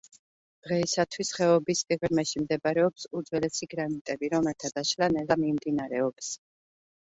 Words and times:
დღეისათვის 0.67 1.29
ხეობის 1.39 1.83
სიღრმეში 1.89 2.43
მდებარეობს 2.45 3.07
უძველესი 3.21 3.69
გრანიტები, 3.77 4.33
რომელთა 4.37 4.75
დაშლა 4.81 5.15
ნელა 5.17 5.41
მიმდინარეობს. 5.47 6.35